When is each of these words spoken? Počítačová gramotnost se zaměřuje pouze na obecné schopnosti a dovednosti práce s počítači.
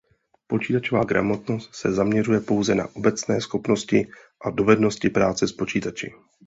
Počítačová 0.47 1.03
gramotnost 1.03 1.75
se 1.75 1.93
zaměřuje 1.93 2.39
pouze 2.39 2.75
na 2.75 2.95
obecné 2.95 3.41
schopnosti 3.41 4.07
a 4.41 4.49
dovednosti 4.49 5.09
práce 5.09 5.47
s 5.47 5.51
počítači. 5.51 6.13